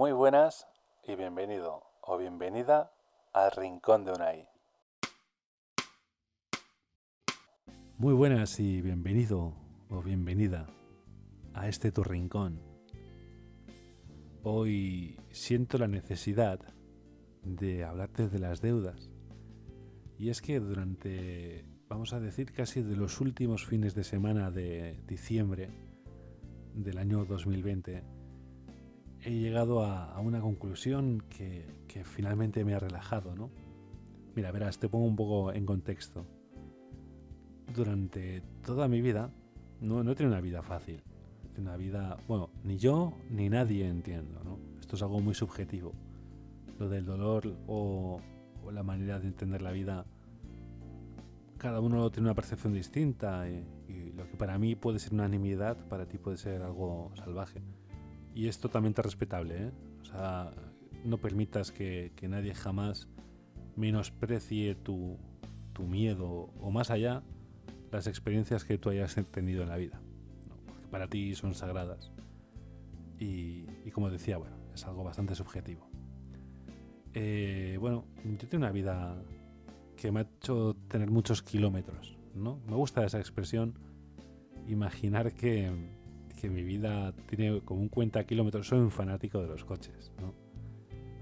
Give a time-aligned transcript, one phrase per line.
[0.00, 0.66] Muy buenas
[1.06, 2.90] y bienvenido o bienvenida
[3.34, 4.48] al Rincón de Unai.
[7.98, 9.52] Muy buenas y bienvenido
[9.90, 10.68] o bienvenida
[11.52, 12.62] a este tu rincón.
[14.42, 16.60] Hoy siento la necesidad
[17.42, 19.10] de hablarte de las deudas.
[20.16, 24.98] Y es que durante, vamos a decir, casi de los últimos fines de semana de
[25.06, 25.68] diciembre
[26.72, 28.19] del año 2020,
[29.22, 31.64] he llegado a, una conclusión que,
[32.04, 33.50] finalmente me ha relajado, ¿no?
[34.34, 36.24] Mira, verás, te pongo un poco en contexto.
[37.74, 39.30] Durante toda mi vida,
[39.80, 41.02] no, no he tenido una vida fácil.
[41.58, 44.58] Una vida, bueno, ni yo ni nadie entiendo, ¿no?
[44.80, 45.92] Esto es algo muy subjetivo.
[46.78, 48.20] Lo del dolor o,
[48.72, 50.06] la manera de entender la vida,
[51.58, 55.24] cada uno tiene una percepción distinta y, y lo que para mí puede ser una
[55.24, 57.60] unanimidad, para ti puede ser algo salvaje.
[58.34, 59.70] Y es totalmente respetable, ¿eh?
[60.02, 60.52] O sea,
[61.04, 63.08] no permitas que, nadie jamás
[63.76, 65.18] menosprecie tu,
[65.88, 67.22] miedo o más allá
[67.90, 69.98] las experiencias que tú hayas tenido en la vida.
[70.90, 72.12] Para ti son sagradas.
[73.18, 75.88] Y, como decía, bueno, es algo bastante subjetivo.
[77.14, 79.24] Eh, bueno, yo tengo una vida
[79.96, 82.60] que me ha hecho tener muchos kilómetros, ¿no?
[82.66, 83.78] Me gusta esa expresión,
[84.68, 85.72] imaginar que,
[86.40, 88.68] que mi vida tiene como un cuenta kilómetros.
[88.68, 90.34] Soy un fanático de los coches, ¿no?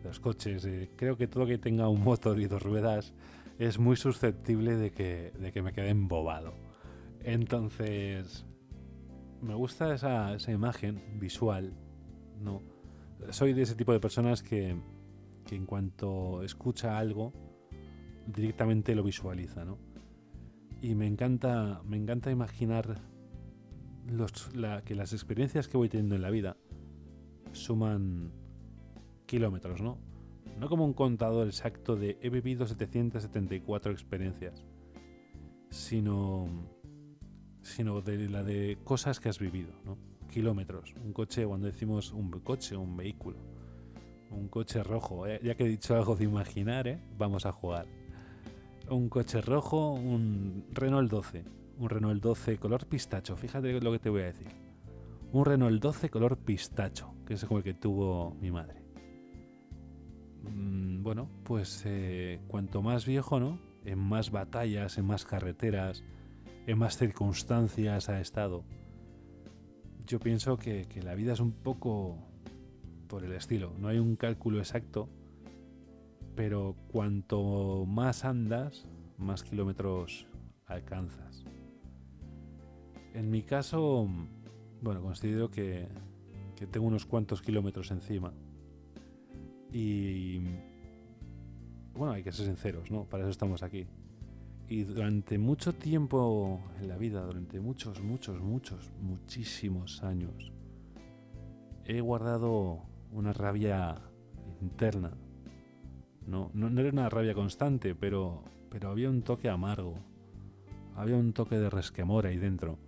[0.04, 0.64] Los coches.
[0.64, 3.14] Eh, creo que todo que tenga un motor y dos ruedas
[3.58, 6.54] es muy susceptible de que, de que me quede embobado.
[7.24, 8.46] Entonces,
[9.42, 11.74] me gusta esa, esa imagen visual,
[12.40, 12.62] ¿no?
[13.30, 14.80] Soy de ese tipo de personas que,
[15.44, 17.32] que en cuanto escucha algo,
[18.26, 19.78] directamente lo visualiza, ¿no?
[20.80, 23.00] Y me encanta, me encanta imaginar
[24.84, 26.56] que las experiencias que voy teniendo en la vida
[27.52, 28.32] suman
[29.26, 29.98] kilómetros, ¿no?
[30.58, 34.64] No como un contador exacto de he vivido 774 experiencias,
[35.70, 36.48] sino,
[37.62, 39.98] sino de la de cosas que has vivido, ¿no?
[40.30, 40.94] Kilómetros.
[41.04, 43.38] Un coche, cuando decimos un coche, un vehículo,
[44.30, 45.40] un coche rojo, ¿eh?
[45.42, 47.00] ya que he dicho algo de imaginar, ¿eh?
[47.16, 47.86] vamos a jugar.
[48.90, 53.36] Un coche rojo, un Renault 12 un Renault 12 color pistacho.
[53.36, 54.48] Fíjate lo que te voy a decir.
[55.32, 58.82] Un Renault 12 color pistacho, que es como el que tuvo mi madre.
[60.42, 63.58] Mm, bueno, pues eh, cuanto más viejo, ¿no?
[63.84, 66.02] En más batallas, en más carreteras,
[66.66, 68.64] en más circunstancias ha estado.
[70.06, 72.18] Yo pienso que, que la vida es un poco
[73.08, 73.74] por el estilo.
[73.78, 75.08] No hay un cálculo exacto,
[76.34, 78.86] pero cuanto más andas,
[79.18, 80.26] más kilómetros
[80.66, 81.44] alcanzas.
[83.18, 84.08] En mi caso,
[84.80, 85.88] bueno, considero que,
[86.70, 88.32] tengo unos cuantos kilómetros encima.
[89.72, 90.38] Y
[91.94, 93.06] bueno, hay que ser sinceros, ¿no?
[93.06, 93.88] Para eso estamos aquí.
[94.68, 100.52] Y durante mucho tiempo en la vida, durante muchos, muchos, muchos, muchísimos años,
[101.86, 104.00] he guardado una rabia
[104.62, 105.10] interna.
[106.24, 109.94] No, no, no era una rabia constante, pero, pero había un toque amargo.
[110.94, 112.78] Había un toque de resquemor ahí dentro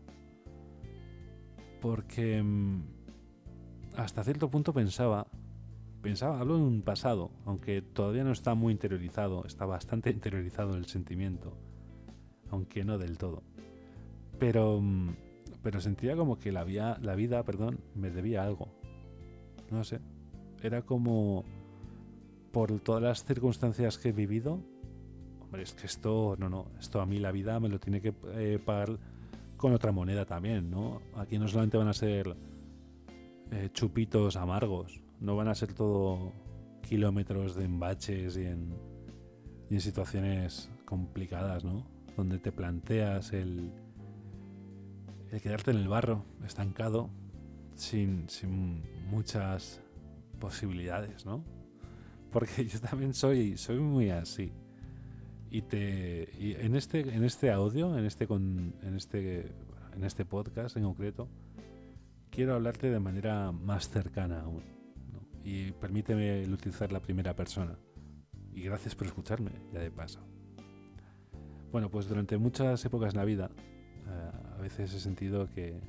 [1.80, 2.82] porque mm,
[3.96, 5.26] hasta cierto punto pensaba,
[6.02, 10.86] pensaba, hablo de un pasado, aunque todavía no está muy interiorizado, está bastante interiorizado el
[10.86, 11.56] sentimiento,
[12.50, 13.42] aunque no del todo.
[14.38, 15.14] Pero, mm,
[15.62, 16.64] pero sentía como que la,
[17.00, 18.68] la vida, perdón, me debía algo.
[19.70, 20.00] No sé,
[20.62, 21.44] era como
[22.52, 24.60] por todas las circunstancias que he vivido,
[25.40, 28.14] hombre, es que esto, no, no, esto a mí la vida me lo tiene que
[28.34, 28.98] eh, pagar
[29.60, 31.02] con otra moneda también, ¿no?
[31.16, 32.34] Aquí no solamente van a ser
[33.50, 36.32] eh, chupitos amargos, no van a ser todo
[36.80, 38.74] kilómetros de embaches y en,
[39.78, 41.86] situaciones complicadas, ¿no?
[42.16, 43.70] Donde te planteas el,
[45.30, 47.10] el quedarte en el barro, estancado,
[47.74, 48.26] sin,
[49.10, 49.82] muchas
[50.38, 51.44] posibilidades, ¿no?
[52.32, 54.54] Porque yo también soy, soy muy así
[55.50, 59.52] y te en este en este audio en este con, en este
[59.94, 61.28] en este podcast en concreto
[62.30, 64.62] quiero hablarte de manera más cercana aún
[65.42, 67.74] y permíteme utilizar la primera persona.
[68.52, 70.20] Y gracias por escucharme ya de paso.
[71.72, 73.50] Bueno pues durante muchas épocas en la vida
[74.06, 75.80] eh, a veces he sentido que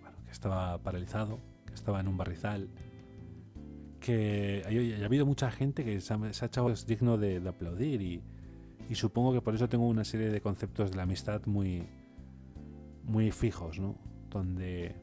[0.00, 2.70] bueno, que estaba paralizado que estaba en un barrizal
[4.00, 8.22] que ha, habido mucha gente que se ha, echado es digno de aplaudir y,
[8.92, 11.88] y supongo que por eso tengo una serie de conceptos de la amistad muy,
[13.04, 13.96] muy fijos, ¿no?
[14.28, 14.94] Donde,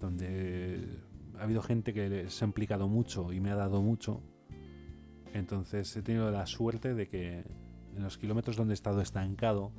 [0.00, 0.98] donde
[1.38, 4.24] ha habido gente que se ha implicado mucho y me ha dado mucho.
[5.34, 7.44] Entonces he tenido la suerte de que
[7.94, 9.70] en los kilómetros donde he estado estancado,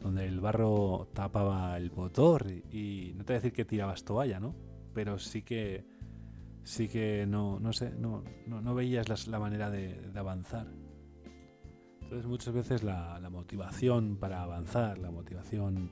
[0.00, 4.40] donde el barro tapaba el motor y, no te voy a decir que tirabas toalla,
[4.40, 4.54] ¿no?
[4.94, 5.84] Pero sí que
[6.62, 10.77] sí que no, no sé, no, no, veías la, manera de, avanzar.
[12.08, 15.90] Entonces muchas veces la, motivación para avanzar, la motivación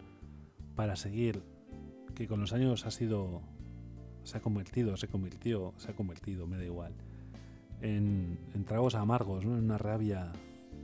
[0.75, 1.43] para seguir,
[2.15, 3.43] que con los años ha sido,
[4.23, 6.95] se ha convertido, se convirtió, se ha convertido, me da igual,
[7.83, 10.33] en, tragos amargos, en una rabia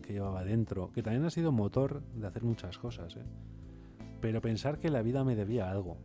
[0.03, 3.17] que llevaba dentro, que también ha sido motor de hacer muchas cosas.
[3.17, 3.25] ¿eh?
[4.21, 5.97] Pero pensar que la vida me debía algo,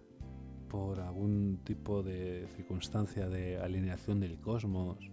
[0.70, 5.12] por algún tipo de circunstancia de alineación del cosmos,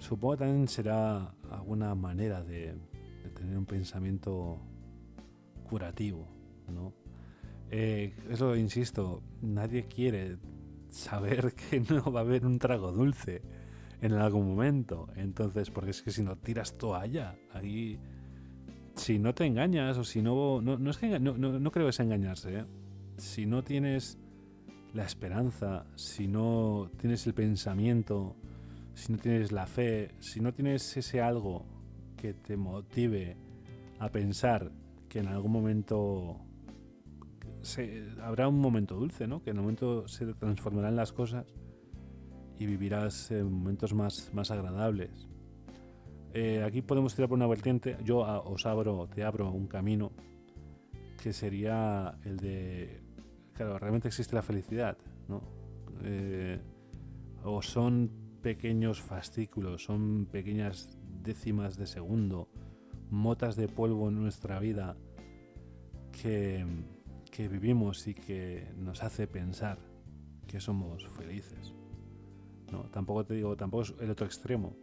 [0.00, 2.74] supongo que también será alguna manera de,
[3.28, 4.58] tener un pensamiento
[5.68, 6.26] curativo,
[6.68, 6.94] ¿no?
[7.70, 10.38] Eh, eso, insisto, nadie quiere
[10.88, 13.42] saber que no va a haber un trago dulce
[14.00, 15.08] en algún momento.
[15.16, 17.98] Entonces, porque es que si no tiras toalla, ahí.
[18.96, 20.60] Si no te engañas o si no.
[20.60, 22.58] No, es que no, no, creo que es engañarse.
[22.58, 22.64] ¿eh?
[23.16, 24.18] Si no tienes
[24.92, 28.34] la esperanza, si no tienes el pensamiento,
[28.94, 31.64] si no tienes la fe, si no tienes ese algo
[32.20, 33.36] que te motive
[33.98, 34.70] a pensar
[35.08, 36.38] que en algún momento
[38.22, 39.42] habrá un momento dulce, ¿no?
[39.42, 41.46] Que en un momento se transformarán las cosas
[42.58, 45.28] y vivirás momentos más, más agradables.
[46.32, 47.96] Eh, aquí podemos tirar por una vertiente.
[48.04, 50.12] Yo os abro, te abro un camino
[51.22, 53.02] que sería el de,
[53.54, 54.96] claro, realmente existe la felicidad,
[55.28, 55.42] ¿no?
[56.02, 56.60] Eh,
[57.44, 58.10] o son
[58.42, 62.48] pequeños fascículos, son pequeñas décimas de segundo,
[63.10, 64.96] motas de polvo en nuestra vida
[66.12, 66.64] que,
[67.30, 69.78] que vivimos y que nos hace pensar
[70.46, 71.74] que somos felices.
[72.70, 72.82] ¿no?
[72.90, 74.74] Tampoco te digo, tampoco es el otro extremo.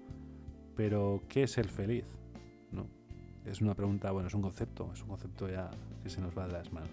[0.75, 2.05] Pero, ¿qué es el feliz?
[2.71, 2.87] ¿No?
[3.45, 5.69] Es una pregunta, bueno, es un concepto, es un concepto ya
[6.03, 6.91] que se nos va de las manos.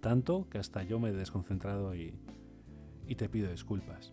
[0.00, 2.14] Tanto que hasta yo me he desconcentrado y,
[3.06, 4.12] y te pido disculpas.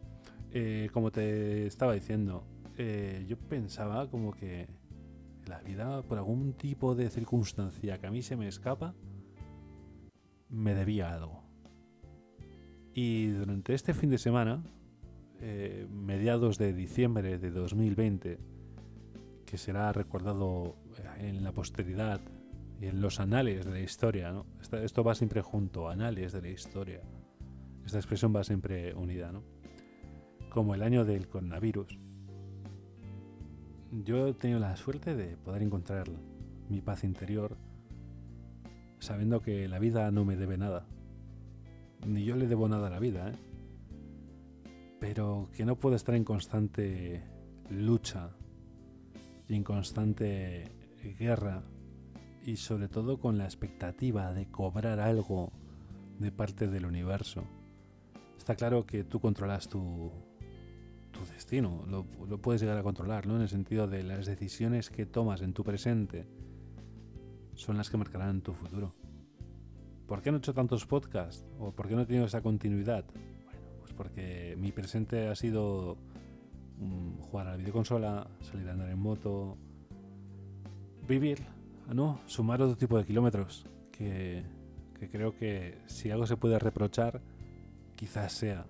[0.51, 2.43] Eh, como te estaba diciendo,
[2.77, 4.67] eh, yo pensaba como que
[5.47, 8.93] la vida, por algún tipo de circunstancia que a mí se me escapa,
[10.49, 11.43] me debía algo.
[12.93, 14.63] Y durante este fin de semana
[15.39, 18.39] eh, mediados de diciembre de 2020,
[19.45, 22.19] que será recordado eh, en la posteridad
[22.81, 24.31] y en los anales de la historia.
[24.31, 24.45] ¿no?
[24.59, 27.01] Esto va siempre junto, anales de la historia.
[27.85, 29.43] Esta expresión va siempre unida, ¿no?
[30.49, 31.97] Como el año del coronavirus.
[33.91, 36.07] Yo he tenido la suerte de poder encontrar
[36.69, 37.57] mi paz interior
[38.99, 40.85] sabiendo que la vida no me debe nada.
[42.05, 43.35] Ni yo le debo nada a la vida, ¿eh?
[44.99, 47.23] pero que no puedo estar en constante
[47.69, 48.31] lucha
[49.47, 50.71] y en constante
[51.19, 51.63] guerra
[52.45, 55.51] y sobre todo con la expectativa de cobrar algo
[56.19, 57.43] de parte del universo.
[58.37, 60.11] Está claro que tú controlas tu,
[61.17, 62.05] tu destino, lo,
[62.39, 63.35] puedes llegar a controlar, ¿no?
[63.35, 66.27] En el sentido de las decisiones que tomas en tu presente
[67.55, 68.93] son las que marcarán tu futuro.
[70.07, 71.45] ¿Por qué no he hecho tantos podcasts?
[71.59, 73.05] ¿O por qué no he tenido esa continuidad?
[73.97, 75.97] porque mi presente ha sido
[76.77, 79.57] mm, jugar a la videoconsola, salir a andar en moto,
[81.07, 81.39] vivir,
[81.93, 82.21] ¿no?
[82.27, 84.43] Sumar otro tipo de kilómetros, que,
[85.11, 87.21] creo que si algo se puede reprochar,
[87.95, 88.65] quizás sea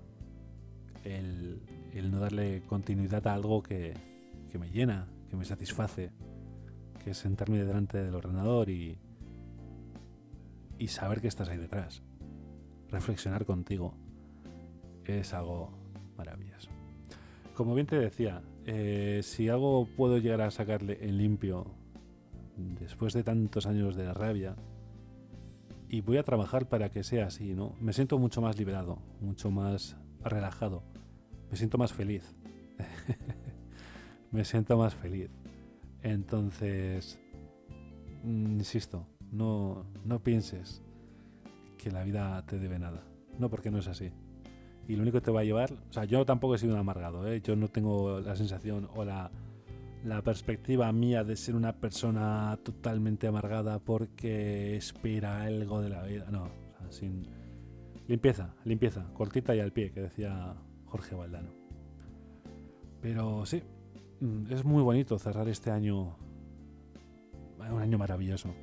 [1.04, 1.62] el,
[2.04, 3.94] no darle continuidad a algo que,
[4.52, 6.12] que, me llena, que me satisface,
[7.04, 8.98] que es sentarme delante del ordenador y,
[10.78, 12.04] y saber que estás ahí detrás,
[12.90, 13.94] reflexionar contigo
[15.06, 15.72] es algo
[16.18, 16.70] maravilloso.
[17.56, 21.66] Como bien te decía, eh, si algo puedo llegar a sacarle en limpio
[22.58, 24.56] después de tantos años de rabia,
[25.90, 27.74] y voy a trabajar para que sea así, ¿no?
[27.80, 30.84] Me siento mucho más liberado, mucho más relajado,
[31.50, 32.36] me siento más feliz.
[34.32, 35.30] me siento más feliz.
[36.02, 37.20] Entonces,
[38.24, 40.82] mm, insisto, no, no pienses
[41.78, 43.04] que la vida te debe nada.
[43.40, 44.12] No, porque no es así
[44.88, 46.80] y lo único que te va a llevar, o sea, yo tampoco he sido un
[46.80, 47.42] amargado, ¿eh?
[47.42, 49.30] yo no tengo la sensación o la,
[50.24, 56.50] perspectiva mía de ser una persona totalmente amargada porque espera algo de la vida, no,
[56.90, 57.28] sin
[58.08, 60.56] limpieza, limpieza, cortita y al pie, que decía
[60.88, 61.50] Jorge Valdano.
[63.02, 63.64] Pero sí,
[64.20, 66.18] mm, es muy bonito cerrar este año,
[67.60, 68.54] un año maravilloso.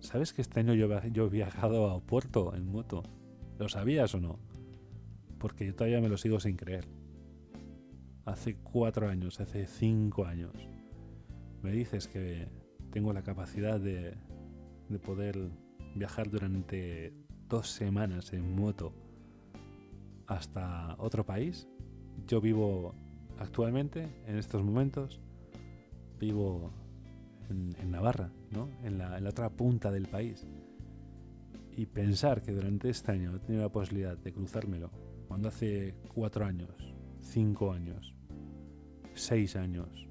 [0.00, 3.02] ¿Sabes que este año yo, he viajado a Oporto en moto?
[3.58, 4.38] ¿Lo sabías o no?
[5.38, 6.88] porque yo todavía me lo sigo sin creer.
[8.24, 10.52] Hace cuatro años, hace cinco años,
[11.62, 12.48] me dices que
[12.90, 14.16] tengo la capacidad de,
[14.88, 15.50] de poder
[15.94, 17.12] viajar durante
[17.48, 18.92] dos semanas en moto
[20.26, 21.68] hasta otro país.
[22.26, 22.94] Yo vivo
[23.38, 25.20] actualmente, en estos momentos,
[26.18, 26.72] vivo
[27.50, 28.68] en, Navarra, ¿no?
[28.82, 30.46] En la, otra punta del país.
[31.76, 34.90] Y pensar que durante este año he tenido la posibilidad de cruzármelo,
[35.28, 36.70] cuando hace cuatro años,
[37.20, 38.14] cinco años,
[39.14, 40.08] seis años,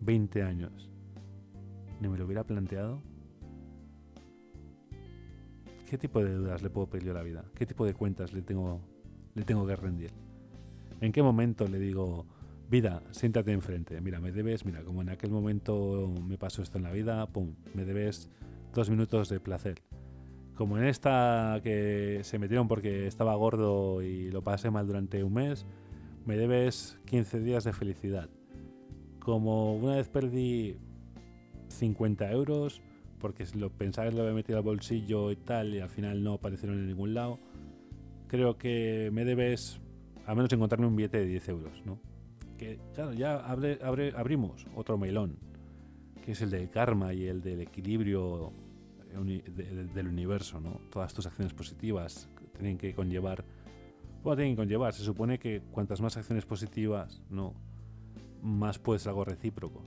[0.00, 0.90] veinte años,
[2.00, 3.02] ni me lo hubiera planteado,
[5.88, 7.44] ¿qué tipo de dudas le puedo pedir a la vida?
[7.54, 8.80] ¿Qué tipo de cuentas le tengo,
[9.38, 10.10] le tengo que rendir?
[11.00, 12.26] ¿En qué momento le digo,
[12.68, 16.84] vida, siéntate enfrente, mira, me debes, mira, como en aquel momento me pasó esto en
[16.84, 18.30] la vida, pum, me debes
[18.74, 19.82] dos minutos de placer.
[20.54, 25.34] Como en esta que se metieron porque estaba gordo y lo pasé mal durante un
[25.34, 25.64] mes,
[26.26, 28.28] me debes 15 días de felicidad.
[29.20, 30.76] Como una vez perdí
[31.68, 32.82] 50 euros,
[33.20, 36.34] porque lo pensaba que lo había metido al bolsillo y tal, y al final no
[36.34, 37.38] aparecieron en ningún lado.
[38.28, 39.80] Creo que me debes
[40.26, 41.98] al menos encontrarme un billete de 10 euros, ¿no?
[42.58, 43.78] Que claro, ya abre,
[44.14, 45.38] abrimos otro melón,
[46.22, 48.52] que es el del karma y el del equilibrio
[49.94, 50.80] del universo, ¿no?
[50.90, 53.42] Todas tus acciones positivas tienen que conllevar,
[54.22, 57.54] bueno, tienen que conllevar, se supone que cuantas más acciones positivas, ¿no?
[58.42, 59.82] Más puedes algo recíproco.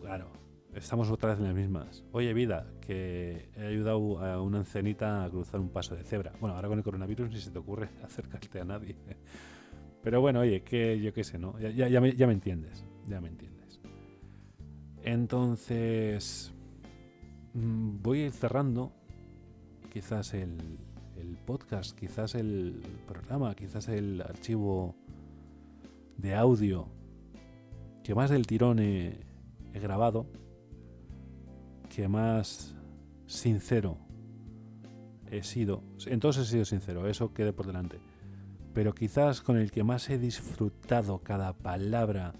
[0.00, 0.32] Claro,
[0.76, 2.04] Estamos otra vez en las mismas.
[2.12, 6.34] Oye, vida, que he ayudado a una ancianita a cruzar un paso de cebra.
[6.38, 8.94] Bueno, ahora con el coronavirus ni se te ocurre acercarte a nadie.
[10.02, 11.58] Pero bueno, oye, que yo qué sé, ¿no?
[11.58, 13.80] Ya, ya, me, entiendes, ya me entiendes.
[15.02, 16.52] Entonces,
[17.54, 18.92] mm, voy a ir cerrando
[19.90, 20.78] quizás el
[21.46, 24.94] podcast, quizás el programa, quizás el archivo
[26.18, 26.88] de audio
[28.04, 29.18] que más del tirón he
[29.72, 30.26] grabado
[31.96, 32.74] que más
[33.24, 33.96] sincero
[35.30, 38.00] he sido, entonces he sido sincero, eso quede por delante,
[38.74, 42.34] pero quizás con el que más he disfrutado cada palabra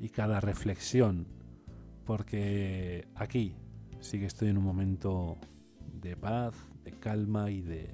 [0.00, 1.26] y cada reflexión,
[2.06, 3.56] porque aquí
[4.00, 5.36] sí que estoy en un momento
[6.00, 7.90] de paz, de calma y de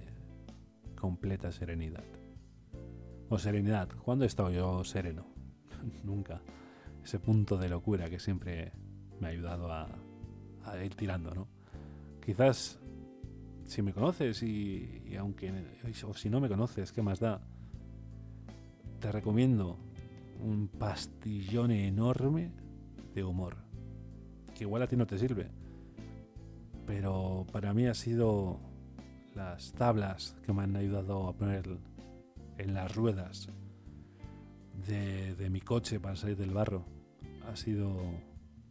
[0.94, 2.04] completa serenidad.
[3.28, 5.26] O serenidad, ¿cuándo he estado yo sereno?
[6.04, 6.40] Nunca.
[7.02, 8.70] Ese punto de locura que siempre
[9.18, 9.88] me ha ayudado a
[10.64, 11.48] a ir tirando, ¿no?
[12.24, 12.80] Quizás
[13.64, 15.52] si me conoces y, aunque
[16.06, 17.40] o si no me conoces, ¿qué más da?
[18.98, 19.78] Te recomiendo
[20.40, 22.50] un pastillón enorme
[23.14, 23.58] de humor,
[24.54, 25.50] que igual a ti no te sirve,
[26.86, 28.58] pero para mí ha sido
[29.34, 31.78] las tablas que me han ayudado a poner
[32.58, 33.48] en las ruedas
[34.88, 36.84] de, de mi coche para salir del barro.
[37.48, 37.96] Ha sido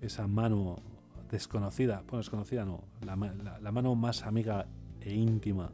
[0.02, 0.78] esa mano
[1.30, 3.16] desconocida, bueno, desconocida no, la,
[3.72, 4.68] mano más amiga
[5.02, 5.72] e íntima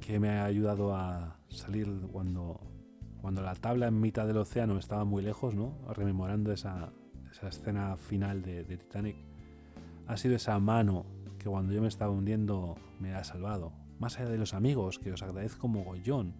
[0.00, 2.60] que me ha ayudado a salir cuando,
[3.20, 5.74] cuando la tabla en mitad del océano estaba muy lejos, ¿no?
[5.94, 6.92] Rememorando esa,
[7.30, 9.16] esa escena final de, de, Titanic.
[10.06, 11.04] Ha sido esa mano
[11.38, 13.72] que cuando yo me estaba hundiendo me ha salvado.
[13.98, 16.34] Más allá de los amigos, que os agradezco mogollón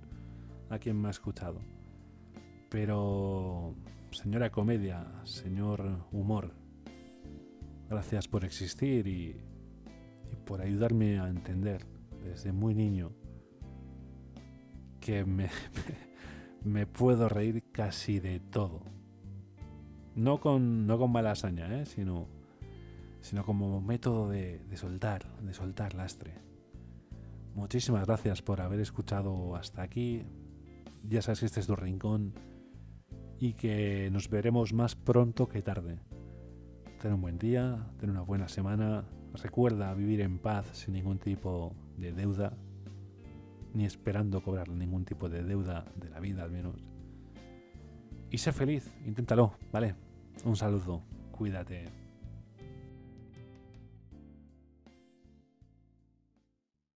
[0.70, 1.60] a quien me ha escuchado.
[2.70, 3.74] Pero,
[4.10, 6.52] señora comedia, señor humor,
[7.88, 9.40] Gracias por existir y,
[10.44, 11.86] por ayudarme a entender
[12.22, 13.12] desde muy niño
[15.00, 15.24] que
[16.64, 18.82] me, puedo reír casi de todo.
[20.14, 21.86] No con, no con mala ¿eh?
[21.86, 22.28] sino,
[23.20, 26.48] sino como método de soltar, de soltar lastre.
[27.54, 30.22] Muchísimas gracias por haber escuchado hasta aquí.
[31.02, 32.34] Ya sabes que este es tu rincón
[33.40, 35.98] y que nos veremos más pronto que tarde.
[37.00, 39.04] Ten un buen día, ten una buena semana.
[39.34, 42.56] Recuerda vivir en paz sin ningún tipo de deuda,
[43.72, 46.74] ni esperando cobrar ningún tipo de deuda de la vida al menos.
[48.32, 49.94] Y sé feliz, inténtalo, ¿vale?
[50.44, 51.84] Un saludo, cuídate.